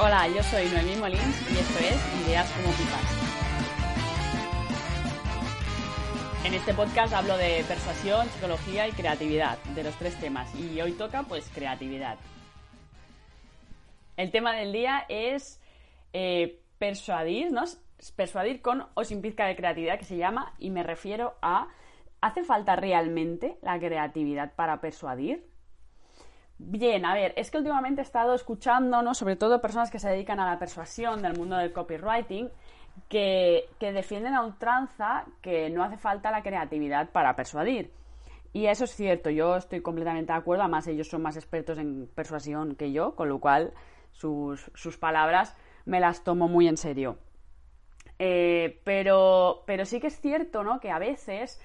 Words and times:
Hola, 0.00 0.28
yo 0.28 0.40
soy 0.44 0.68
Noemí 0.68 0.94
Molins 0.94 1.50
y 1.50 1.58
esto 1.58 1.78
es 1.80 2.24
Ideas 2.24 2.48
como 2.52 2.68
Pipas. 2.68 3.02
En 6.44 6.54
este 6.54 6.72
podcast 6.72 7.12
hablo 7.12 7.36
de 7.36 7.64
persuasión, 7.66 8.28
psicología 8.28 8.86
y 8.86 8.92
creatividad, 8.92 9.58
de 9.74 9.82
los 9.82 9.96
tres 9.96 10.14
temas, 10.20 10.54
y 10.54 10.80
hoy 10.80 10.92
toca 10.92 11.24
pues 11.24 11.50
creatividad. 11.52 12.16
El 14.16 14.30
tema 14.30 14.52
del 14.52 14.72
día 14.72 15.04
es 15.08 15.60
eh, 16.12 16.60
persuadir, 16.78 17.50
¿no? 17.50 17.64
Persuadir 18.14 18.62
con 18.62 18.86
o 18.94 19.02
sin 19.02 19.20
pizca 19.20 19.46
de 19.46 19.56
creatividad 19.56 19.98
que 19.98 20.04
se 20.04 20.16
llama, 20.16 20.54
y 20.60 20.70
me 20.70 20.84
refiero 20.84 21.34
a 21.42 21.66
¿hace 22.20 22.44
falta 22.44 22.76
realmente 22.76 23.58
la 23.62 23.80
creatividad 23.80 24.54
para 24.54 24.80
persuadir? 24.80 25.44
Bien, 26.58 27.04
a 27.04 27.14
ver, 27.14 27.34
es 27.36 27.50
que 27.50 27.58
últimamente 27.58 28.00
he 28.00 28.04
estado 28.04 28.34
escuchando, 28.34 29.00
¿no? 29.00 29.14
sobre 29.14 29.36
todo 29.36 29.60
personas 29.60 29.90
que 29.90 30.00
se 30.00 30.08
dedican 30.08 30.40
a 30.40 30.50
la 30.50 30.58
persuasión 30.58 31.22
del 31.22 31.38
mundo 31.38 31.56
del 31.56 31.72
copywriting, 31.72 32.50
que, 33.08 33.68
defienden 33.78 34.34
a 34.34 34.42
ultranza 34.42 35.24
que 35.40 35.70
no 35.70 35.84
hace 35.84 35.96
falta 35.96 36.32
la 36.32 36.42
creatividad 36.42 37.10
para 37.10 37.36
persuadir. 37.36 37.92
Y 38.52 38.66
eso 38.66 38.84
es 38.84 38.94
cierto, 38.94 39.30
yo 39.30 39.56
estoy 39.56 39.82
completamente 39.82 40.32
de 40.32 40.38
acuerdo, 40.38 40.64
además 40.64 40.88
ellos 40.88 41.08
son 41.08 41.22
más 41.22 41.36
expertos 41.36 41.78
en 41.78 42.08
persuasión 42.12 42.74
que 42.74 42.90
yo, 42.90 43.14
con 43.14 43.28
lo 43.28 43.38
cual 43.38 43.72
sus, 44.10 44.70
sus 44.74 44.98
palabras 44.98 45.54
me 45.84 46.00
las 46.00 46.24
tomo 46.24 46.48
muy 46.48 46.66
en 46.66 46.76
serio. 46.76 47.18
Eh, 48.18 48.80
pero, 48.82 49.62
pero 49.64 49.84
sí 49.84 50.00
que 50.00 50.08
es 50.08 50.20
cierto, 50.20 50.64
¿no? 50.64 50.80
Que 50.80 50.90
a 50.90 50.98
veces 50.98 51.60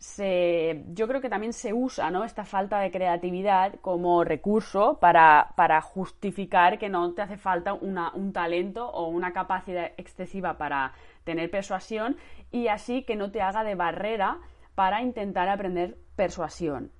yo 0.00 1.06
creo 1.08 1.20
que 1.20 1.28
también 1.28 1.52
se 1.52 1.74
usa 1.74 2.10
esta 2.24 2.46
falta 2.46 2.80
de 2.80 2.90
creatividad 2.90 3.74
como 3.82 4.24
recurso 4.24 4.98
para, 4.98 5.82
justificar 5.82 6.78
que 6.78 6.88
no 6.88 7.12
te 7.12 7.20
hace 7.20 7.36
falta 7.36 7.74
un 7.74 8.32
talento 8.32 8.88
o 8.88 9.08
una 9.08 9.34
capacidad 9.34 9.92
excesiva 9.98 10.56
para 10.56 10.94
tener 11.24 11.50
persuasión 11.50 12.16
y 12.50 12.68
así 12.68 13.02
que 13.02 13.14
no 13.14 13.30
te 13.30 13.42
haga 13.42 13.62
de 13.62 13.74
barrera 13.74 14.38
para 14.74 15.02
intentar 15.02 15.50
aprender 15.50 15.98
persuasión. 16.16 16.90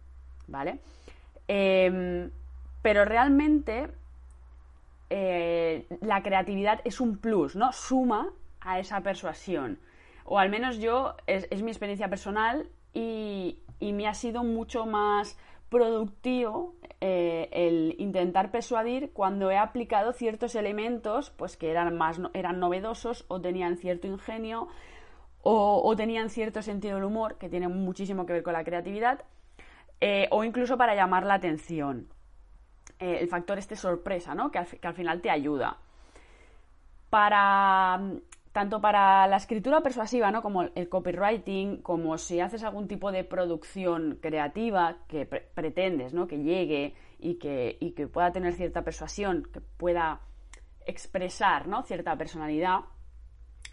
¿Vale? 0.47 0.81
Em, 1.49 2.31
pero 2.83 3.07
realmente 3.07 3.89
eh, 5.09 5.87
la 6.03 6.23
creatividad 6.23 6.81
es 6.85 7.01
un 7.01 7.17
plus, 7.17 7.57
¿no? 7.57 7.73
Suma 7.73 8.29
a 8.61 8.79
esa 8.79 9.01
persuasión. 9.01 9.79
O 10.25 10.39
al 10.39 10.51
menos 10.51 10.79
yo, 10.79 11.17
es 11.27 11.63
mi 11.63 11.71
experiencia 11.71 12.09
personal, 12.09 12.69
y, 12.93 13.59
me 13.81 14.07
ha 14.07 14.15
sido 14.15 14.45
mucho 14.45 14.87
más 14.87 15.39
productivo 15.69 16.75
eh, 17.01 17.49
el 17.53 17.95
intentar 17.99 18.51
persuadir 18.51 19.13
cuando 19.13 19.51
he 19.51 19.57
aplicado 19.57 20.13
ciertos 20.13 20.55
elementos 20.55 21.31
pues 21.31 21.57
que 21.57 21.71
eran 21.71 21.97
más 21.97 22.21
eran 22.35 22.61
novedosos 22.61 23.25
o 23.29 23.41
tenían 23.41 23.77
cierto 23.77 24.07
ingenio 24.07 24.69
o, 25.43 25.95
tenían 25.97 26.29
cierto 26.29 26.61
sentido 26.61 26.97
del 26.97 27.05
humor 27.05 27.39
que 27.39 27.49
tiene 27.49 27.69
muchísimo 27.69 28.27
que 28.27 28.35
ver 28.35 28.43
con 28.43 28.53
la 28.53 28.65
creatividad 28.65 29.25
eh, 30.03 30.29
o 30.31 30.45
incluso 30.45 30.77
para 30.77 30.95
llamar 30.95 31.25
la 31.25 31.35
atención 31.35 32.09
eh, 32.99 33.19
el 33.21 33.29
factor 33.29 33.59
este 33.59 33.77
sorpresa 33.77 34.35
¿no? 34.35 34.51
que 34.51 34.59
al 34.59 34.95
final 34.95 35.23
te 35.23 35.31
ayuda 35.31 35.79
para 37.11 38.01
tanto 38.53 38.81
para 38.81 39.27
la 39.29 39.37
escritura 39.37 39.81
persuasiva, 39.81 40.31
¿no? 40.31 40.43
como 40.43 40.63
el 40.63 40.89
copywriting, 40.89 41.83
como 41.83 42.19
si 42.19 42.41
haces 42.41 42.65
algún 42.65 42.89
tipo 42.89 43.13
de 43.13 43.23
producción 43.23 44.19
creativa 44.21 44.99
que 45.07 45.25
pretendes 45.27 46.13
¿no? 46.13 46.27
que 46.27 46.43
llegue 46.43 46.95
y 47.19 47.35
que, 47.35 47.77
y 47.81 47.93
que, 47.93 48.09
pueda 48.09 48.33
tener 48.33 48.55
cierta 48.55 48.83
persuasión, 48.83 49.47
que 49.53 49.61
pueda 49.61 50.21
expresar 50.85 51.69
¿no? 51.69 51.83
cierta 51.85 52.17
personalidad, 52.17 52.81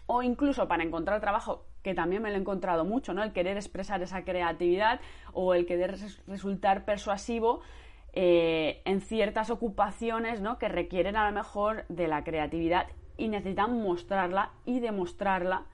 o 0.06 0.22
incluso 0.22 0.68
para 0.68 0.84
encontrar 0.84 1.20
trabajo, 1.20 1.66
que 1.82 1.94
también 1.94 2.22
me 2.22 2.30
lo 2.30 2.36
he 2.36 2.40
encontrado 2.40 2.84
mucho, 2.84 3.14
¿no? 3.14 3.24
el 3.24 3.32
querer 3.32 3.56
expresar 3.56 4.00
esa 4.02 4.24
creatividad 4.24 5.00
o 5.32 5.54
el 5.54 5.66
querer 5.66 5.98
resultar 6.28 6.84
persuasivo 6.84 7.62
eh, 8.12 8.80
en 8.84 9.00
ciertas 9.00 9.50
ocupaciones 9.50 10.40
¿no? 10.40 10.56
que 10.58 10.68
requieren 10.68 11.16
a 11.16 11.28
lo 11.28 11.34
mejor 11.34 11.84
de 11.88 12.06
la 12.06 12.22
creatividad 12.22 12.86
y 13.18 13.28
necesitan 13.28 13.82
mostrarla 13.82 14.52
y 14.64 14.80
demostrarla 14.80 15.66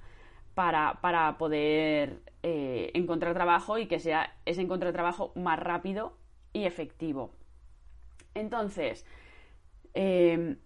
para, 0.55 1.37
poder 1.38 2.22
eh, 2.43 2.91
encontrar 2.94 3.34
trabajo 3.34 3.78
y 3.78 3.87
que 3.87 4.00
sea 4.00 4.34
ese 4.47 4.62
encontrar 4.62 4.93
trabajo 4.93 5.32
más 5.37 5.59
rápido 5.59 6.16
y 6.53 6.65
efectivo. 6.65 7.31
Entonces, 8.34 9.06
em, 9.93 10.56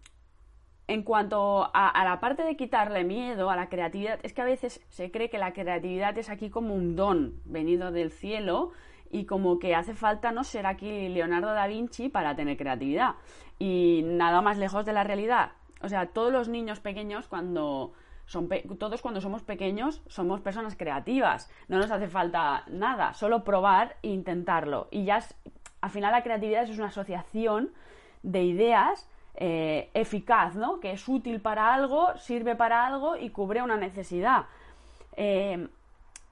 en 0.86 1.02
cuanto 1.02 1.70
a, 1.74 2.04
la 2.04 2.18
parte 2.18 2.44
de 2.44 2.56
quitarle 2.56 3.04
miedo 3.04 3.50
a 3.50 3.56
la 3.56 3.68
creatividad, 3.68 4.20
es 4.22 4.32
que 4.32 4.40
a 4.40 4.46
veces 4.46 4.80
se 4.88 5.10
cree 5.10 5.28
que 5.28 5.38
la 5.38 5.52
creatividad 5.52 6.16
es 6.16 6.30
aquí 6.30 6.48
como 6.48 6.74
un 6.74 6.96
don 6.96 7.40
venido 7.44 7.92
del 7.92 8.10
cielo 8.10 8.72
y 9.10 9.26
como 9.26 9.58
que 9.58 9.74
hace 9.74 9.94
falta 9.94 10.32
no 10.32 10.44
ser 10.44 10.66
aquí 10.66 11.08
Leonardo 11.08 11.52
da 11.52 11.66
Vinci 11.66 12.08
para 12.08 12.36
tener 12.36 12.56
creatividad. 12.56 13.16
Y 13.58 14.02
nada 14.04 14.40
más 14.40 14.56
lejos 14.56 14.86
de 14.86 14.92
la 14.92 15.04
realidad. 15.04 15.52
O 15.80 15.88
sea, 15.88 16.06
todos 16.06 16.32
los 16.32 16.48
niños 16.48 16.80
pequeños 16.80 17.28
cuando 17.28 17.92
son 18.26 18.48
todos 18.78 19.00
cuando 19.00 19.22
somos 19.22 19.42
pequeños 19.42 20.02
somos 20.06 20.40
personas 20.40 20.76
creativas. 20.76 21.50
No 21.68 21.78
nos 21.78 21.90
hace 21.90 22.08
falta 22.08 22.64
nada, 22.68 23.14
solo 23.14 23.42
probar 23.42 23.96
e 24.02 24.08
intentarlo. 24.08 24.88
Y 24.90 25.04
ya 25.04 25.22
al 25.80 25.90
final 25.90 26.12
la 26.12 26.22
creatividad 26.22 26.64
es 26.64 26.76
una 26.76 26.88
asociación 26.88 27.72
de 28.22 28.42
ideas 28.42 29.08
eh, 29.34 29.90
eficaz, 29.94 30.56
¿no? 30.56 30.80
Que 30.80 30.92
es 30.92 31.08
útil 31.08 31.40
para 31.40 31.72
algo, 31.72 32.16
sirve 32.18 32.56
para 32.56 32.86
algo 32.86 33.16
y 33.16 33.30
cubre 33.30 33.62
una 33.62 33.76
necesidad. 33.76 34.46
Eh, 35.16 35.68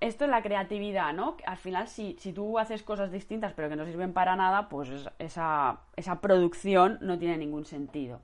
esto 0.00 0.24
es 0.24 0.30
la 0.30 0.42
creatividad, 0.42 1.14
¿no? 1.14 1.36
Al 1.46 1.56
final, 1.56 1.88
si, 1.88 2.16
si, 2.18 2.32
tú 2.32 2.58
haces 2.58 2.82
cosas 2.82 3.10
distintas 3.10 3.54
pero 3.54 3.68
que 3.68 3.76
no 3.76 3.86
sirven 3.86 4.12
para 4.12 4.36
nada, 4.36 4.68
pues 4.68 4.90
esa, 5.18 5.80
esa 5.96 6.20
producción 6.20 6.98
no 7.00 7.18
tiene 7.18 7.38
ningún 7.38 7.64
sentido. 7.64 8.20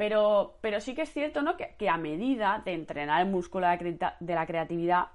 Pero, 0.00 0.56
pero 0.62 0.80
sí 0.80 0.94
que 0.94 1.02
es 1.02 1.12
cierto 1.12 1.42
¿no? 1.42 1.58
que, 1.58 1.90
a 1.90 1.98
medida 1.98 2.62
de 2.64 2.72
entrenar 2.72 3.20
el 3.20 3.30
músculo 3.30 3.66
de 3.68 4.34
la 4.34 4.46
creatividad, 4.46 5.08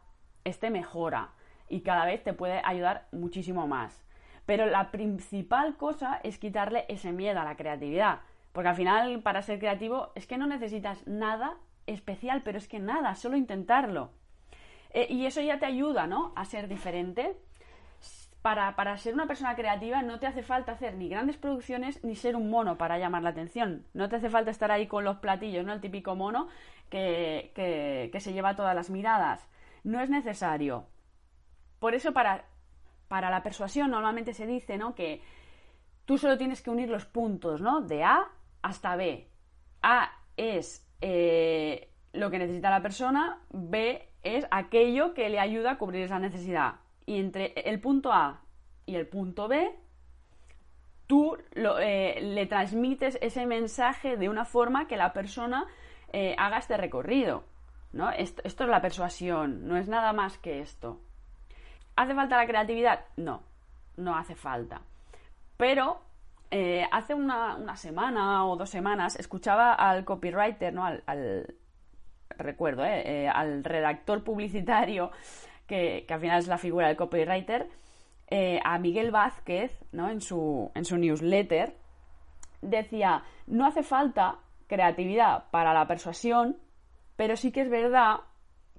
este 0.44 0.70
mejora 0.70 1.32
y 1.68 1.82
cada 1.82 2.06
vez 2.06 2.24
te 2.24 2.34
puede 2.34 2.62
ayudar 2.64 3.08
muchísimo 3.12 3.66
más. 3.66 4.06
Pero 4.46 4.68
la 4.68 4.92
principal 4.92 5.76
cosa 5.76 6.20
es 6.22 6.38
quitarle 6.38 6.86
ese 6.88 7.12
miedo 7.12 7.40
a 7.40 7.46
la 7.46 7.56
creatividad. 7.56 8.20
Porque 8.52 8.70
al 8.70 8.76
final, 8.76 9.24
para 9.24 9.42
ser 9.42 9.58
creativo, 9.58 10.12
es 10.14 10.28
que 10.28 10.38
no 10.38 10.46
necesitas 10.46 11.08
nada 11.08 11.56
especial, 11.88 12.44
pero 12.44 12.60
es 12.60 12.68
que 12.68 12.78
nada, 12.78 13.16
solo 13.16 13.38
intentarlo. 13.38 14.12
Eh, 14.92 15.08
y 15.10 15.26
eso 15.26 15.42
ya 15.42 15.58
te 15.58 15.66
ayuda, 15.66 16.06
¿no? 16.06 16.32
A 16.36 16.46
ser 16.46 16.68
diferente 16.68 17.36
para, 18.46 18.96
ser 18.98 19.16
una 19.16 19.26
persona 19.26 19.56
creativa 19.56 20.04
no 20.04 20.20
te 20.20 20.28
hace 20.28 20.44
falta 20.44 20.74
hacer 20.74 20.94
ni 20.94 21.10
grandes 21.10 21.36
producciones 21.36 22.04
ni 22.04 22.16
ser 22.16 22.36
un 22.36 22.52
mono 22.52 22.78
para 22.78 23.00
llamar 23.00 23.24
la 23.24 23.32
atención. 23.32 23.88
No 23.96 24.08
te 24.08 24.18
hace 24.18 24.30
falta 24.30 24.52
estar 24.52 24.70
ahí 24.70 24.86
con 24.86 25.04
los 25.04 25.18
platillos, 25.18 25.66
¿no? 25.66 25.74
El 25.74 25.82
típico 25.82 26.14
mono 26.14 26.48
que, 26.92 28.12
se 28.20 28.34
lleva 28.34 28.56
todas 28.56 28.76
las 28.76 28.92
miradas. 28.92 29.50
No 29.84 30.00
es 30.00 30.12
necesario. 30.12 30.86
Por 31.80 31.96
eso 31.96 32.14
para, 32.14 32.46
para 33.08 33.32
la 33.32 33.42
persuasión 33.42 33.90
normalmente 33.90 34.36
se 34.36 34.46
dice, 34.46 34.78
¿no? 34.78 34.94
Que 34.94 35.24
tú 36.06 36.20
solo 36.20 36.38
tienes 36.38 36.62
que 36.62 36.70
unir 36.70 36.90
los 36.90 37.08
puntos, 37.08 37.62
¿no? 37.62 37.82
De 37.82 38.04
A 38.04 38.28
hasta 38.62 38.96
B. 38.96 39.28
A 39.82 40.12
es 40.38 40.88
eh, 41.02 41.90
lo 42.14 42.30
que 42.30 42.38
necesita 42.38 42.70
la 42.70 42.84
persona, 42.84 43.40
B 43.50 44.08
es 44.22 44.46
aquello 44.52 45.16
que 45.16 45.30
le 45.30 45.40
ayuda 45.40 45.72
a 45.72 45.78
cubrir 45.80 46.04
esa 46.04 46.20
necesidad 46.20 46.85
y 47.06 47.20
entre 47.20 47.54
el 47.54 47.80
punto 47.80 48.12
A 48.12 48.42
y 48.86 48.96
el 48.96 49.08
punto 49.08 49.48
B, 49.48 49.76
tú 51.08 51.38
eh, 51.54 52.20
le 52.22 52.46
transmites 52.48 53.18
ese 53.22 53.46
mensaje 53.46 54.18
de 54.18 54.30
una 54.30 54.46
forma 54.46 54.88
que 54.88 54.98
la 54.98 55.14
persona 55.14 55.66
eh, 56.12 56.36
haga 56.38 56.58
este 56.58 56.78
recorrido. 56.78 57.44
¿no? 57.94 58.12
Esto, 58.12 58.42
es 58.44 58.60
la 58.60 58.82
persuasión, 58.82 59.68
no 59.68 59.78
es 59.78 59.88
nada 59.88 60.14
más 60.14 60.38
que 60.38 60.60
esto. 60.60 61.00
¿Hace 61.96 62.14
falta 62.14 62.38
la 62.38 62.48
creatividad? 62.48 63.06
No, 63.16 63.44
no 63.96 64.18
hace 64.18 64.36
falta. 64.36 64.82
Pero 65.56 66.02
eh, 66.52 66.86
hace 66.92 67.14
una, 67.14 67.76
semana 67.78 68.46
o 68.46 68.58
dos 68.58 68.70
semanas 68.70 69.16
escuchaba 69.18 69.74
al 69.74 70.04
copywriter, 70.04 70.74
¿no? 70.74 70.86
al, 70.86 71.56
recuerdo, 72.38 72.84
al 72.84 73.64
redactor 73.64 74.24
publicitario, 74.26 75.12
que, 75.68 76.06
que, 76.08 76.14
al 76.14 76.20
final 76.20 76.40
es 76.40 76.48
la 76.48 76.58
figura 76.58 76.88
del 76.88 76.98
copywriter, 76.98 77.68
eh, 78.28 78.60
a 78.64 78.80
Miguel 78.80 79.12
Vázquez, 79.12 79.78
¿no? 79.92 80.10
en, 80.10 80.22
su, 80.22 80.72
en 80.74 80.86
su 80.86 80.98
newsletter, 80.98 81.76
decía, 82.62 83.24
no 83.48 83.68
hace 83.68 83.84
falta 83.84 84.40
creatividad 84.68 85.46
para 85.52 85.74
la 85.74 85.88
persuasión, 85.88 86.58
pero 87.16 87.38
sí 87.38 87.52
que 87.52 87.62
es 87.62 87.70
verdad 87.70 88.22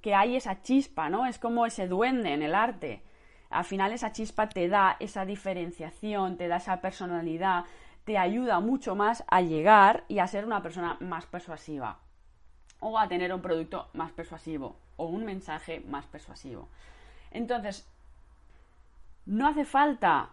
que 0.02 0.14
hay 0.14 0.36
esa 0.36 0.62
chispa, 0.62 1.08
¿no? 1.08 1.26
Es 1.26 1.38
como 1.38 1.66
ese 1.66 1.88
duende 1.88 2.32
en 2.32 2.42
el 2.42 2.54
arte. 2.54 3.02
Al 3.50 3.64
final 3.64 3.92
esa 3.92 4.12
chispa 4.12 4.48
te 4.48 4.68
da 4.68 4.96
esa 5.00 5.24
diferenciación, 5.24 6.36
te 6.36 6.48
da 6.48 6.56
esa 6.56 6.80
personalidad, 6.80 7.64
te 8.04 8.18
ayuda 8.18 8.60
mucho 8.60 8.94
más 8.94 9.24
a 9.28 9.40
llegar 9.40 10.04
y 10.08 10.18
a 10.18 10.26
ser 10.26 10.44
una 10.44 10.62
persona 10.62 10.96
más 11.00 11.26
persuasiva. 11.26 11.98
A 12.98 13.08
tener 13.08 13.32
un 13.34 13.42
producto 13.42 13.88
más 13.94 14.12
persuasivo 14.12 14.76
o 14.96 15.06
un 15.06 15.24
mensaje 15.24 15.80
más 15.80 16.06
persuasivo. 16.06 16.68
Entonces, 17.30 17.86
no 19.26 19.48
hace 19.48 19.64
falta 19.64 20.30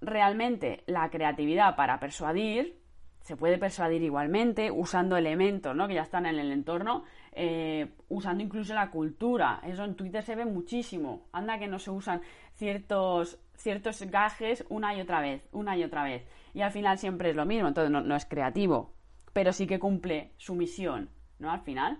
realmente 0.00 0.82
la 0.86 1.08
creatividad 1.10 1.74
para 1.74 1.98
persuadir, 1.98 2.78
se 3.22 3.36
puede 3.36 3.56
persuadir 3.56 4.02
igualmente 4.02 4.70
usando 4.70 5.16
elementos 5.16 5.74
que 5.88 5.94
ya 5.94 6.02
están 6.02 6.26
en 6.26 6.38
el 6.38 6.52
entorno, 6.52 7.04
eh, 7.32 7.88
usando 8.08 8.42
incluso 8.42 8.74
la 8.74 8.90
cultura. 8.90 9.60
Eso 9.64 9.84
en 9.84 9.94
Twitter 9.94 10.22
se 10.22 10.34
ve 10.34 10.44
muchísimo. 10.44 11.28
Anda 11.32 11.58
que 11.58 11.68
no 11.68 11.78
se 11.78 11.90
usan 11.90 12.20
ciertos, 12.54 13.38
ciertos 13.56 14.02
gajes 14.10 14.64
una 14.68 14.94
y 14.94 15.00
otra 15.00 15.20
vez, 15.20 15.48
una 15.52 15.76
y 15.76 15.84
otra 15.84 16.02
vez. 16.02 16.24
Y 16.52 16.62
al 16.62 16.72
final 16.72 16.98
siempre 16.98 17.30
es 17.30 17.36
lo 17.36 17.46
mismo, 17.46 17.68
entonces 17.68 17.90
no 17.90 18.16
es 18.16 18.26
creativo, 18.26 18.92
pero 19.32 19.52
sí 19.52 19.66
que 19.66 19.78
cumple 19.78 20.32
su 20.36 20.54
misión, 20.54 21.08
¿no? 21.42 21.50
Al 21.50 21.60
final. 21.60 21.98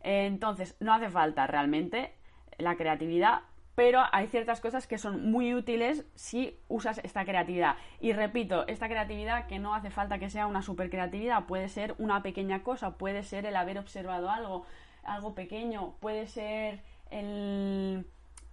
Entonces, 0.00 0.76
no 0.80 0.92
hace 0.92 1.08
falta 1.08 1.46
realmente 1.46 2.12
la 2.58 2.76
creatividad 2.76 3.42
pero 3.76 4.02
hay 4.10 4.26
ciertas 4.26 4.60
cosas 4.60 4.86
que 4.86 4.96
son 4.96 5.30
muy 5.30 5.54
útiles 5.54 6.06
si 6.14 6.58
usas 6.66 6.98
esta 7.04 7.26
creatividad. 7.26 7.76
Y 8.00 8.14
repito, 8.14 8.66
esta 8.66 8.88
creatividad 8.88 9.46
que 9.46 9.58
no 9.58 9.74
hace 9.74 9.90
falta 9.90 10.18
que 10.18 10.30
sea 10.30 10.46
una 10.46 10.62
super 10.62 10.88
creatividad, 10.88 11.44
puede 11.44 11.68
ser 11.68 11.94
una 11.98 12.22
pequeña 12.22 12.62
cosa, 12.62 12.96
puede 12.96 13.22
ser 13.22 13.44
el 13.44 13.54
haber 13.54 13.78
observado 13.78 14.30
algo, 14.30 14.64
algo 15.04 15.34
pequeño, 15.34 15.94
puede 16.00 16.26
ser 16.26 16.82
el, 17.10 18.06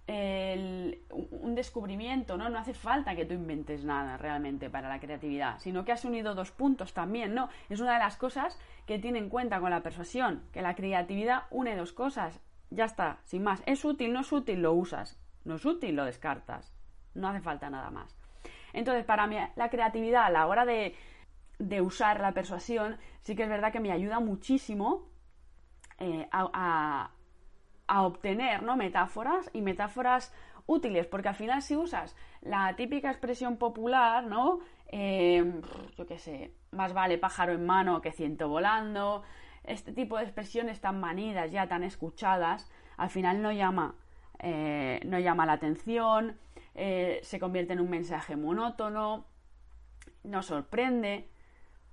un 0.06 1.54
descubrimiento, 1.54 2.36
¿no? 2.36 2.50
No 2.50 2.58
hace 2.58 2.74
falta 2.74 3.16
que 3.16 3.24
tú 3.24 3.34
inventes 3.34 3.84
nada 3.84 4.16
realmente 4.18 4.68
para 4.68 4.88
la 4.88 5.00
creatividad, 5.00 5.58
sino 5.60 5.84
que 5.84 5.92
has 5.92 6.04
unido 6.04 6.34
dos 6.34 6.50
puntos 6.50 6.92
también, 6.92 7.34
¿no? 7.34 7.48
Es 7.70 7.80
una 7.80 7.94
de 7.94 8.00
las 8.00 8.16
cosas 8.16 8.58
que 8.86 8.98
tiene 8.98 9.18
en 9.18 9.30
cuenta 9.30 9.60
con 9.60 9.70
la 9.70 9.82
persuasión, 9.82 10.42
que 10.52 10.62
la 10.62 10.74
creatividad 10.74 11.44
une 11.50 11.74
dos 11.76 11.92
cosas, 11.92 12.40
ya 12.70 12.84
está, 12.84 13.18
sin 13.24 13.42
más. 13.42 13.62
¿Es 13.66 13.84
útil? 13.84 14.12
¿No 14.12 14.20
es 14.20 14.32
útil? 14.32 14.60
Lo 14.60 14.72
usas. 14.72 15.18
¿No 15.44 15.54
es 15.54 15.64
útil? 15.64 15.96
Lo 15.96 16.04
descartas. 16.04 16.72
No 17.14 17.28
hace 17.28 17.40
falta 17.40 17.70
nada 17.70 17.90
más. 17.90 18.14
Entonces, 18.72 19.04
para 19.04 19.26
mí, 19.26 19.36
la 19.56 19.70
creatividad 19.70 20.24
a 20.24 20.30
la 20.30 20.46
hora 20.46 20.66
de, 20.66 20.94
usar 21.80 22.20
la 22.20 22.32
persuasión, 22.32 22.98
sí 23.20 23.36
que 23.36 23.44
es 23.44 23.48
verdad 23.48 23.72
que 23.72 23.80
me 23.80 23.92
ayuda 23.92 24.20
muchísimo 24.20 25.08
eh, 25.98 26.28
a, 26.32 27.10
obtener 27.88 28.62
¿no? 28.62 28.76
metáforas 28.76 29.50
y 29.52 29.62
metáforas 29.62 30.32
útiles, 30.66 31.06
porque 31.06 31.28
al 31.28 31.34
final 31.34 31.62
si 31.62 31.76
usas 31.76 32.16
la 32.40 32.74
típica 32.76 33.10
expresión 33.10 33.56
popular, 33.56 34.24
¿no? 34.24 34.60
Eh, 34.88 35.60
yo 35.96 36.06
qué 36.06 36.18
sé, 36.18 36.52
más 36.70 36.92
vale 36.92 37.18
pájaro 37.18 37.52
en 37.52 37.66
mano 37.66 38.00
que 38.00 38.12
ciento 38.12 38.48
volando, 38.48 39.22
este 39.64 39.92
tipo 39.92 40.16
de 40.18 40.24
expresiones 40.24 40.80
tan 40.80 41.00
manidas, 41.00 41.50
ya 41.50 41.68
tan 41.68 41.82
escuchadas, 41.82 42.70
al 42.96 43.10
final 43.10 43.42
no 43.42 43.52
llama, 43.52 43.96
eh, 44.38 45.00
no 45.04 45.18
llama 45.18 45.46
la 45.46 45.54
atención, 45.54 46.38
eh, 46.74 47.20
se 47.22 47.38
convierte 47.38 47.72
en 47.72 47.80
un 47.80 47.90
mensaje 47.90 48.36
monótono, 48.36 49.26
no 50.22 50.42
sorprende, 50.42 51.30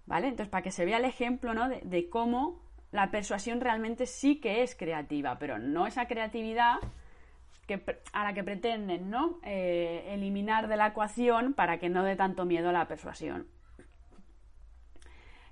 ¿vale? 0.06 0.28
Entonces, 0.28 0.50
para 0.50 0.64
que 0.64 0.72
se 0.72 0.86
vea 0.86 0.98
el 0.98 1.06
ejemplo, 1.06 1.54
¿no? 1.54 1.70
De, 1.70 2.10
cómo 2.10 2.62
la 2.92 3.12
persuasión 3.12 3.62
realmente 3.62 4.06
sí 4.06 4.40
que 4.40 4.64
es 4.64 4.76
creativa, 4.76 5.38
pero 5.40 5.60
no 5.60 5.88
esa 5.88 6.08
creatividad 6.08 6.76
a 8.12 8.24
la 8.26 8.34
que 8.34 8.44
pretenden, 8.44 9.10
¿no? 9.10 9.40
Eh, 9.44 10.10
eliminar 10.10 10.68
de 10.68 10.76
la 10.76 10.88
ecuación 10.88 11.54
para 11.54 11.80
que 11.80 11.88
no 11.88 12.04
dé 12.04 12.18
tanto 12.18 12.44
miedo 12.44 12.70
a 12.70 12.74
la 12.74 12.88
persuasión. 12.88 13.48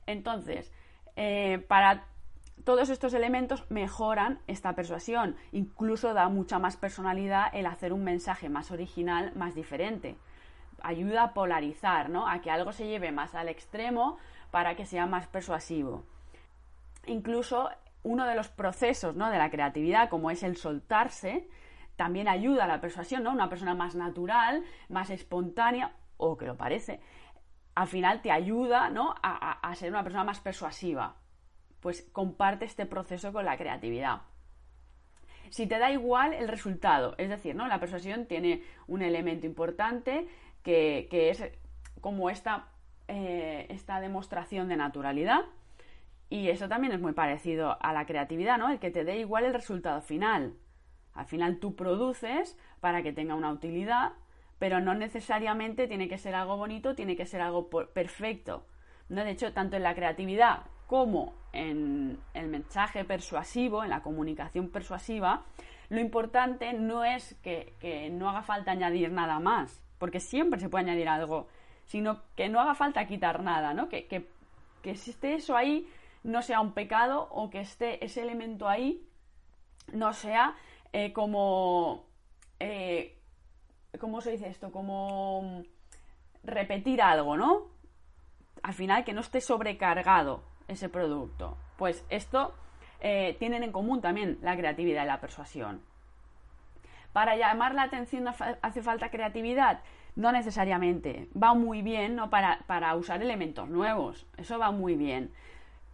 Entonces, 0.05 0.73
para 1.67 2.05
todos 2.63 2.89
estos 2.89 3.13
elementos 3.13 3.65
mejoran 3.69 4.39
esta 4.47 4.73
persuasión, 4.73 5.35
incluso 5.51 6.13
da 6.13 6.29
mucha 6.29 6.59
más 6.59 6.77
personalidad 6.77 7.47
el 7.53 7.65
hacer 7.65 7.93
un 7.93 8.03
mensaje 8.03 8.49
más 8.49 8.71
original, 8.71 9.31
más 9.35 9.55
diferente. 9.55 10.17
Ayuda 10.81 11.23
a 11.23 11.33
polarizar, 11.33 12.09
¿no? 12.09 12.27
A 12.27 12.41
que 12.41 12.51
algo 12.51 12.71
se 12.71 12.87
lleve 12.87 13.11
más 13.11 13.35
al 13.35 13.49
extremo 13.49 14.17
para 14.51 14.75
que 14.75 14.85
sea 14.85 15.05
más 15.05 15.27
persuasivo. 15.27 16.03
Incluso 17.05 17.69
uno 18.03 18.25
de 18.25 18.35
los 18.35 18.49
procesos 18.49 19.15
¿no? 19.15 19.29
de 19.29 19.37
la 19.37 19.49
creatividad, 19.49 20.09
como 20.09 20.31
es 20.31 20.43
el 20.43 20.57
soltarse, 20.57 21.47
también 21.95 22.27
ayuda 22.27 22.63
a 22.63 22.67
la 22.67 22.81
persuasión, 22.81 23.23
¿no? 23.23 23.31
Una 23.31 23.49
persona 23.49 23.75
más 23.75 23.95
natural, 23.95 24.63
más 24.87 25.09
espontánea, 25.09 25.93
o 26.17 26.37
que 26.37 26.45
lo 26.45 26.55
parece, 26.55 27.01
al 27.75 27.87
final 27.87 28.21
te 28.21 28.31
ayuda 28.31 28.89
¿no? 28.89 29.15
a 29.21 29.75
ser 29.75 29.89
una 29.89 30.03
persona 30.03 30.23
más 30.23 30.39
persuasiva 30.39 31.15
pues 31.79 32.01
comparte 32.11 32.65
este 32.65 32.85
proceso 32.85 33.31
con 33.31 33.45
la 33.45 33.57
creatividad. 33.57 34.21
Si 35.49 35.65
te 35.65 35.79
da 35.79 35.91
igual 35.91 36.33
el 36.33 36.47
resultado, 36.47 37.15
es 37.17 37.29
decir, 37.29 37.55
¿no? 37.55 37.67
La 37.67 37.79
persuasión 37.79 38.25
tiene 38.25 38.63
un 38.87 39.01
elemento 39.01 39.45
importante 39.47 40.27
que, 40.61 41.07
es 41.11 41.43
como 42.01 42.29
esta, 42.29 42.67
eh, 43.07 43.65
esta 43.69 43.99
demostración 43.99 44.67
de 44.67 44.77
naturalidad. 44.77 45.41
Y 46.29 46.49
eso 46.49 46.69
también 46.69 46.93
es 46.93 47.01
muy 47.01 47.13
parecido 47.13 47.77
a 47.81 47.91
la 47.93 48.05
creatividad, 48.05 48.57
¿no? 48.57 48.69
El 48.69 48.79
que 48.79 48.91
te 48.91 49.03
dé 49.03 49.17
igual 49.17 49.45
el 49.45 49.53
resultado 49.53 50.01
final. 50.01 50.53
Al 51.13 51.25
final 51.25 51.59
tú 51.59 51.75
produces 51.75 52.57
para 52.79 53.01
que 53.01 53.11
tenga 53.11 53.35
una 53.35 53.51
utilidad, 53.51 54.13
pero 54.59 54.79
no 54.79 54.93
necesariamente 54.93 55.87
tiene 55.87 56.07
que 56.07 56.17
ser 56.17 56.35
algo 56.35 56.57
bonito, 56.57 56.95
tiene 56.95 57.15
que 57.15 57.25
ser 57.25 57.41
algo 57.41 57.69
perfecto. 57.69 58.65
¿no? 59.09 59.23
De 59.23 59.31
hecho, 59.31 59.53
tanto 59.53 59.77
en 59.77 59.83
la 59.83 59.95
creatividad 59.95 60.63
como 60.85 61.33
en 61.53 62.19
el 62.33 62.47
mensaje 62.47 63.05
persuasivo, 63.05 63.83
en 63.83 63.91
la 63.91 64.01
comunicación 64.01 64.69
persuasiva, 64.69 65.45
lo 65.89 65.99
importante 65.99 66.73
no 66.73 67.03
es 67.03 67.35
que, 67.43 68.09
no 68.11 68.29
haga 68.29 68.43
falta 68.43 68.71
añadir 68.71 69.11
nada 69.11 69.39
más, 69.39 69.81
porque 69.97 70.19
siempre 70.19 70.59
se 70.59 70.69
puede 70.69 70.85
añadir 70.85 71.07
algo, 71.07 71.47
sino 71.85 72.21
que 72.35 72.49
no 72.49 72.59
haga 72.59 72.75
falta 72.75 73.05
quitar 73.05 73.43
nada, 73.43 73.73
¿no? 73.73 73.87
Que, 73.89 74.07
que, 74.07 74.95
si 74.95 75.11
esté 75.11 75.35
eso 75.35 75.55
ahí 75.55 75.87
no 76.23 76.41
sea 76.41 76.61
un 76.61 76.73
pecado 76.73 77.27
o 77.31 77.49
que 77.49 77.61
esté 77.61 78.03
ese 78.03 78.21
elemento 78.21 78.67
ahí 78.67 79.05
no 79.93 80.13
sea 80.13 80.55
eh, 80.93 81.13
como... 81.13 82.05
Eh, 82.59 83.15
¿Cómo 83.99 84.21
se 84.21 84.31
dice 84.31 84.47
esto? 84.47 84.71
Como 84.71 85.63
repetir 86.43 87.01
algo, 87.01 87.37
¿no? 87.37 87.63
Al 88.61 88.73
final 88.73 89.03
que 89.03 89.13
no 89.13 89.21
esté 89.21 89.41
sobrecargado 89.41 90.43
ese 90.67 90.89
producto. 90.89 91.57
Pues 91.77 92.05
esto 92.09 92.53
eh, 92.99 93.35
tienen 93.39 93.63
en 93.63 93.71
común 93.71 94.01
también 94.01 94.37
la 94.41 94.55
creatividad 94.55 95.03
y 95.03 95.07
la 95.07 95.19
persuasión. 95.19 95.81
Para 97.13 97.35
llamar 97.35 97.73
la 97.73 97.83
atención 97.83 98.27
hace 98.61 98.83
falta 98.83 99.09
creatividad. 99.09 99.81
No 100.15 100.31
necesariamente. 100.31 101.29
Va 101.41 101.53
muy 101.55 101.81
bien 101.81 102.15
¿no? 102.15 102.29
para, 102.29 102.59
para 102.67 102.95
usar 102.95 103.21
elementos 103.23 103.69
nuevos. 103.69 104.27
Eso 104.37 104.59
va 104.59 104.69
muy 104.71 104.95
bien. 104.95 105.31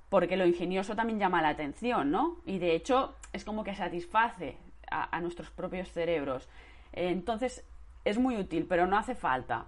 Porque 0.09 0.37
lo 0.37 0.45
ingenioso 0.45 0.95
también 0.95 1.19
llama 1.19 1.41
la 1.41 1.49
atención, 1.49 2.11
¿no? 2.11 2.37
Y 2.45 2.59
de 2.59 2.75
hecho 2.75 3.15
es 3.33 3.43
como 3.43 3.63
que 3.63 3.75
satisface 3.75 4.57
a, 4.89 5.19
nuestros 5.21 5.49
propios 5.49 5.91
cerebros. 5.91 6.47
Entonces 6.93 7.65
es 8.03 8.17
muy 8.17 8.37
útil, 8.37 8.65
pero 8.67 8.87
no 8.87 8.97
hace 8.97 9.15
falta. 9.15 9.65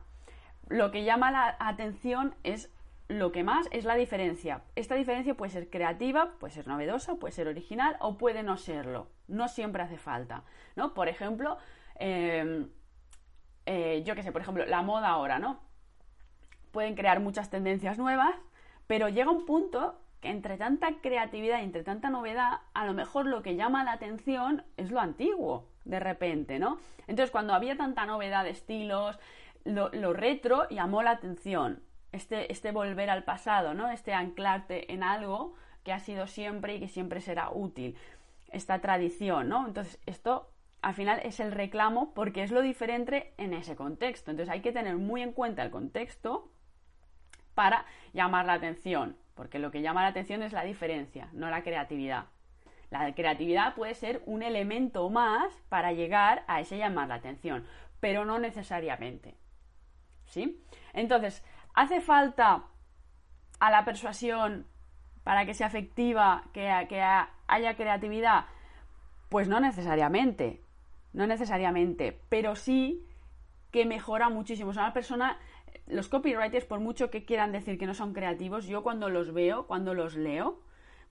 Lo 0.70 0.92
que 0.92 1.04
llama 1.04 1.32
la 1.32 1.56
atención 1.60 2.36
es 2.44 2.72
lo 3.08 3.32
que 3.32 3.44
más 3.44 3.68
es 3.72 3.86
la 3.86 3.96
diferencia. 3.96 4.62
Esta 4.76 4.96
diferencia 4.96 5.34
puede 5.34 5.52
ser 5.52 5.70
creativa, 5.70 6.34
puede 6.40 6.54
ser 6.54 6.68
novedosa, 6.68 7.16
puede 7.16 7.32
ser 7.32 7.48
original 7.48 7.96
o 8.00 8.18
puede 8.18 8.44
no 8.44 8.58
serlo. 8.58 9.08
No 9.28 9.48
siempre 9.48 9.82
hace 9.82 9.98
falta. 9.98 10.44
¿no? 10.76 10.94
Por 10.94 11.08
ejemplo, 11.08 11.58
em, 11.96 12.70
eh, 13.66 14.04
yo 14.06 14.16
qué 14.16 14.24
sé, 14.24 14.32
por 14.32 14.42
ejemplo, 14.42 14.66
la 14.66 14.82
moda 14.82 15.10
ahora, 15.10 15.40
¿no? 15.40 15.60
Pueden 16.72 16.96
crear 16.96 17.20
muchas 17.20 17.50
tendencias 17.50 17.98
nuevas, 17.98 18.36
pero 18.88 19.10
llega 19.10 19.32
un 19.32 19.46
punto 19.46 20.00
que 20.22 20.30
entre 20.30 20.58
tanta 20.58 21.00
creatividad 21.02 21.60
y 21.60 21.64
entre 21.64 21.84
tanta 21.84 22.10
novedad, 22.10 22.62
a 22.74 22.86
lo 22.86 22.94
mejor 22.94 23.26
lo 23.26 23.44
que 23.44 23.56
llama 23.56 23.84
la 23.84 23.94
atención 23.94 24.64
es 24.78 24.92
lo 24.92 25.00
antiguo, 25.00 25.68
de 25.86 26.00
repente, 26.00 26.60
¿no? 26.60 26.80
Entonces, 27.08 27.32
cuando 27.32 27.54
había 27.54 27.78
tanta 27.78 28.06
novedad 28.06 28.44
de 28.44 28.52
estilos, 28.52 29.20
lo, 29.64 30.14
retro 30.14 30.68
llamó 30.70 31.04
la 31.04 31.12
atención. 31.12 31.82
Este, 32.12 32.52
este 32.52 32.72
volver 32.72 33.10
al 33.10 33.24
pasado, 33.24 33.74
¿no? 33.74 33.90
Este 33.90 34.14
anclarte 34.14 34.92
en 34.94 35.04
algo 35.04 35.54
que 35.84 35.94
ha 35.94 36.00
sido 36.00 36.28
siempre 36.28 36.76
y 36.76 36.80
que 36.80 36.88
siempre 36.88 37.22
será 37.22 37.50
útil. 37.52 37.96
Esta 38.52 38.80
tradición, 38.80 39.50
¿no? 39.50 39.68
Entonces, 39.68 40.00
esto 40.06 40.50
al 40.82 40.94
final 40.94 41.20
es 41.24 41.40
el 41.40 41.52
reclamo 41.52 42.14
porque 42.14 42.44
es 42.44 42.52
lo 42.52 42.62
diferente 42.62 43.34
en 43.38 43.54
ese 43.54 43.76
contexto. 43.76 44.32
Entonces, 44.32 44.52
hay 44.52 44.62
que 44.62 44.72
tener 44.72 44.96
muy 44.96 45.22
en 45.22 45.34
cuenta 45.34 45.64
el 45.64 45.70
contexto 45.70 46.50
para 47.54 47.86
llamar 48.14 48.46
la 48.46 48.54
atención, 48.54 49.18
porque 49.38 49.60
lo 49.60 49.72
que 49.72 49.82
llama 49.82 50.02
la 50.02 50.10
atención 50.10 50.44
es 50.44 50.52
la 50.52 50.64
diferencia, 50.64 51.30
no 51.32 51.50
la 51.50 51.64
creatividad. 51.64 52.26
La 52.90 53.14
creatividad 53.14 53.76
puede 53.76 53.94
ser 53.94 54.22
un 54.26 54.44
elemento 54.44 55.10
más 55.10 55.54
para 55.70 55.94
llegar 55.94 56.44
a 56.48 56.60
ese 56.60 56.78
llamar 56.78 57.08
la 57.10 57.16
atención, 57.16 57.66
pero 58.00 58.26
no 58.26 58.40
necesariamente. 58.40 59.36
¿Sí? 60.26 60.62
Entonces, 60.94 61.46
¿hace 61.74 62.02
falta 62.02 62.66
a 63.60 63.72
la 63.72 63.86
persuasión 63.86 64.66
para 65.24 65.46
que 65.46 65.54
sea 65.54 65.68
efectiva, 65.68 66.44
que, 66.54 66.86
que 66.90 67.02
haya 67.02 67.76
creatividad? 67.76 68.46
Pues 69.30 69.48
no 69.48 69.60
necesariamente, 69.60 70.62
no 71.14 71.28
necesariamente, 71.28 72.20
pero 72.30 72.56
sí 72.56 73.06
que 73.72 73.86
mejora 73.86 74.30
muchísimo. 74.30 74.72
O 74.72 74.74
sea, 74.74 74.84
una 74.84 74.94
persona, 74.94 75.38
los 75.88 76.10
copywriters, 76.10 76.66
por 76.66 76.80
mucho 76.80 77.10
que 77.10 77.26
quieran 77.26 77.52
decir 77.52 77.78
que 77.78 77.86
no 77.86 77.94
son 77.94 78.14
creativos, 78.14 78.68
yo 78.68 78.84
cuando 78.84 79.10
los 79.10 79.34
veo, 79.34 79.68
cuando 79.68 79.94
los 79.94 80.16
leo, 80.16 80.60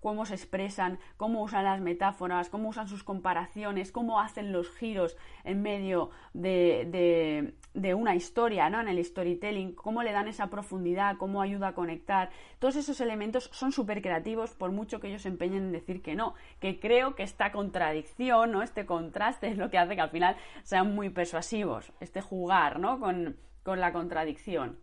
cómo 0.00 0.26
se 0.26 0.34
expresan, 0.34 0.98
cómo 1.16 1.42
usan 1.42 1.64
las 1.64 1.80
metáforas, 1.80 2.48
cómo 2.48 2.68
usan 2.68 2.86
sus 2.86 3.02
comparaciones, 3.02 3.90
cómo 3.90 4.20
hacen 4.20 4.52
los 4.52 4.70
giros 4.70 5.16
en 5.44 5.62
medio 5.62 6.10
de, 6.32 7.54
una 7.74 8.14
historia, 8.14 8.70
¿no? 8.70 8.80
En 8.80 8.88
el 8.88 9.04
storytelling, 9.04 9.72
cómo 9.72 10.02
le 10.02 10.12
dan 10.12 10.28
esa 10.28 10.48
profundidad, 10.48 11.16
cómo 11.16 11.42
ayuda 11.42 11.68
a 11.68 11.74
conectar. 11.74 12.30
Todos 12.58 12.76
esos 12.76 13.00
elementos 13.00 13.50
son 13.52 13.72
súper 13.72 14.02
creativos, 14.02 14.54
por 14.54 14.70
mucho 14.70 15.00
que 15.00 15.08
ellos 15.08 15.22
se 15.22 15.28
empeñen 15.28 15.64
en 15.64 15.72
decir 15.72 16.02
que 16.02 16.14
no. 16.14 16.34
Que 16.60 16.78
creo 16.78 17.14
que 17.14 17.22
esta 17.22 17.50
contradicción, 17.50 18.52
¿no? 18.52 18.62
Este 18.62 18.86
contraste 18.86 19.48
es 19.48 19.58
lo 19.58 19.70
que 19.70 19.78
hace 19.78 19.96
que 19.96 20.02
al 20.02 20.10
final 20.10 20.36
sean 20.62 20.94
muy 20.94 21.10
persuasivos. 21.10 21.92
Este 22.00 22.20
jugar, 22.20 22.78
¿no? 22.78 23.00
Con, 23.00 23.36
la 23.74 23.92
contradicción. 23.92 24.78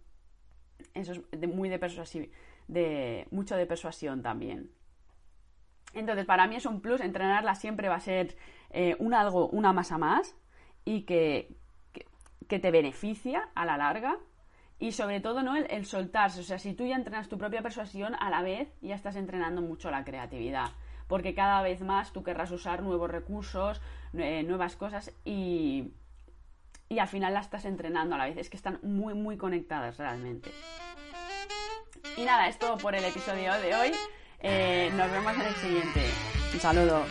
Eso 0.94 1.14
es 1.14 1.48
muy 1.48 1.70
de 1.70 1.80
persuasión, 1.80 2.28
de 2.68 3.28
mucho 3.32 3.56
de 3.56 3.66
persuasión 3.66 4.22
también. 4.22 4.72
Entonces, 5.94 6.26
para 6.26 6.48
mí 6.48 6.56
es 6.56 6.66
un 6.66 6.82
plus, 6.82 7.02
entrenarla 7.02 7.56
siempre 7.56 7.88
va 7.88 7.96
a 7.96 8.00
ser 8.00 8.36
eh, 8.72 8.96
un 9.00 9.14
algo, 9.14 9.48
una 9.50 9.74
masa 9.74 9.98
más 9.98 10.36
y 10.86 11.04
que, 11.04 11.56
que, 12.48 12.60
te 12.60 12.72
beneficia 12.72 13.50
a 13.56 13.66
la 13.66 13.78
larga. 13.78 14.18
Y 14.80 14.92
sobre 14.92 15.22
todo, 15.22 15.44
¿no? 15.44 15.56
El, 15.56 15.86
soltarse. 15.86 16.42
O 16.42 16.44
sea, 16.44 16.60
si 16.60 16.74
tú 16.74 16.86
ya 16.86 16.96
entrenas 16.96 17.30
tu 17.30 17.38
propia 17.38 17.62
persuasión, 17.62 18.16
a 18.20 18.30
la 18.30 18.42
vez 18.42 18.68
ya 18.82 18.96
estás 18.96 19.16
entrenando 19.16 19.62
mucho 19.62 19.92
la 19.92 20.04
creatividad. 20.04 20.72
Porque 21.08 21.36
cada 21.36 21.62
vez 21.62 21.82
más 21.82 22.12
tú 22.12 22.24
querrás 22.24 22.52
usar 22.52 22.82
nuevos 22.82 23.10
recursos, 23.10 23.82
nuevas 24.12 24.76
cosas 24.76 25.14
y, 25.24 25.94
y 26.94 27.00
al 27.00 27.08
final 27.08 27.34
la 27.34 27.40
estás 27.40 27.66
entrenando 27.66 28.16
a 28.16 28.18
la 28.20 28.26
vez. 28.26 28.38
Es 28.38 28.50
que 28.50 28.58
están 28.58 28.80
muy, 28.84 29.14
muy 29.14 29.36
conectadas 29.36 29.98
realmente. 29.98 30.52
Y 32.16 32.24
nada, 32.24 32.48
es 32.48 32.60
todo 32.60 32.78
por 32.78 32.94
el 32.96 33.04
episodio 33.04 33.54
de 33.54 33.76
hoy. 33.76 33.92
Eh, 34.40 34.92
nos 34.96 35.12
vemos 35.12 35.34
en 35.34 35.42
el 35.42 35.56
siguiente. 35.56 36.02
Un 36.54 36.60
saludo. 36.60 37.04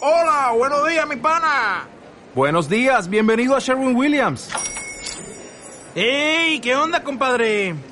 Hola, 0.00 0.52
buenos 0.56 0.88
días, 0.88 1.06
mi 1.06 1.16
pana. 1.16 1.86
Buenos 2.34 2.68
días, 2.68 3.08
bienvenido 3.08 3.54
a 3.54 3.60
Sherwin 3.60 3.94
Williams. 3.94 4.50
¡Ey! 5.94 6.58
¿Qué 6.60 6.74
onda, 6.74 7.04
compadre? 7.04 7.91